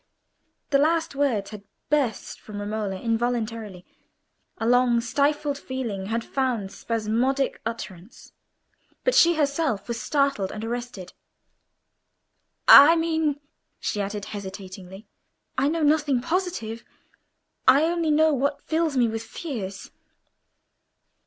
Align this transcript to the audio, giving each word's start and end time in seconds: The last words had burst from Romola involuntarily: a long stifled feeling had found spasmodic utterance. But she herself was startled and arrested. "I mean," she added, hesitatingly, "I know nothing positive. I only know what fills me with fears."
The 0.71 0.79
last 0.79 1.13
words 1.13 1.51
had 1.51 1.61
burst 1.91 2.39
from 2.39 2.59
Romola 2.59 2.99
involuntarily: 2.99 3.85
a 4.57 4.65
long 4.65 4.99
stifled 4.99 5.59
feeling 5.59 6.07
had 6.07 6.23
found 6.23 6.71
spasmodic 6.71 7.61
utterance. 7.67 8.31
But 9.03 9.13
she 9.13 9.35
herself 9.35 9.87
was 9.87 10.01
startled 10.01 10.51
and 10.51 10.65
arrested. 10.65 11.13
"I 12.67 12.95
mean," 12.95 13.41
she 13.79 14.01
added, 14.01 14.25
hesitatingly, 14.25 15.05
"I 15.55 15.67
know 15.67 15.83
nothing 15.83 16.19
positive. 16.19 16.83
I 17.67 17.83
only 17.83 18.09
know 18.09 18.33
what 18.33 18.63
fills 18.63 18.97
me 18.97 19.07
with 19.07 19.21
fears." 19.21 19.91